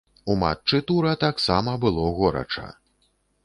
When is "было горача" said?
1.87-2.69